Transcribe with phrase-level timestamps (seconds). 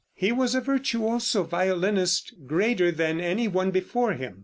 [0.15, 4.39] He was a virtuoso violinist greater than any one before him.